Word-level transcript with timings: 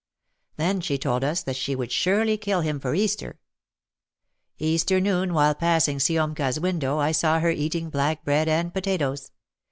Then 0.55 0.81
she 0.81 0.97
told 0.97 1.23
us 1.23 1.43
that 1.43 1.55
she 1.55 1.75
would 1.75 1.91
surely 1.91 2.35
kill 2.35 2.61
him 2.61 2.79
for 2.79 2.95
Easter. 2.95 3.37
Easter 4.57 4.99
noon 4.99 5.31
while 5.31 5.53
passing 5.53 5.99
Siomka' 5.99 6.39
s 6.41 6.59
window 6.59 6.97
I 6.97 7.11
saw 7.11 7.39
her 7.39 7.51
eating 7.51 7.91
black 7.91 8.25
bread 8.25 8.47
and 8.47 8.73
potatoes. 8.73 9.29